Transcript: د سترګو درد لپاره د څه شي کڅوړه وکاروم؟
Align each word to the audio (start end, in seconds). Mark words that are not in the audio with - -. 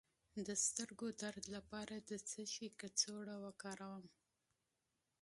د 0.45 0.49
سترګو 0.65 1.07
درد 1.21 1.45
لپاره 1.55 1.95
د 1.99 2.11
څه 2.29 2.41
شي 2.53 2.67
کڅوړه 2.79 3.35
وکاروم؟ 3.45 4.05